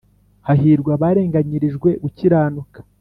[0.47, 2.79] Hahirwa abarenganyirijwe gukiranuka